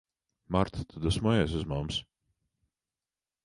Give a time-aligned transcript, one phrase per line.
[0.55, 2.01] Marta, tu dusmojies uz mums?